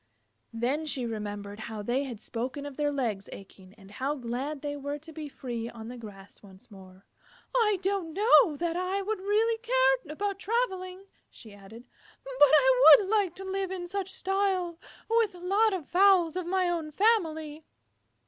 Then 0.51 0.87
she 0.87 1.05
remembered 1.05 1.59
how 1.69 1.83
they 1.83 2.05
had 2.05 2.19
spoken 2.19 2.65
of 2.65 2.75
their 2.75 2.91
legs 2.91 3.29
aching, 3.31 3.75
and 3.75 3.91
how 3.91 4.15
glad 4.15 4.63
they 4.63 4.75
were 4.75 4.97
to 4.97 5.13
be 5.13 5.29
free 5.29 5.69
on 5.69 5.89
the 5.89 5.95
grass 5.99 6.41
once 6.41 6.71
more. 6.71 7.05
"I 7.55 7.77
don't 7.83 8.13
know 8.15 8.57
that 8.57 8.75
I 8.75 9.03
would 9.03 9.19
really 9.19 9.59
care 9.59 10.11
about 10.11 10.39
travelling," 10.39 11.05
she 11.29 11.53
added, 11.53 11.83
"but 12.23 12.33
I 12.41 12.95
would 12.97 13.09
like 13.09 13.35
to 13.35 13.45
live 13.45 13.69
in 13.69 13.85
such 13.85 14.11
style 14.11 14.79
with 15.07 15.35
a 15.35 15.39
lot 15.39 15.71
of 15.71 15.87
fowls 15.87 16.35
of 16.35 16.47
my 16.47 16.67
own 16.67 16.89
family." 16.91 17.63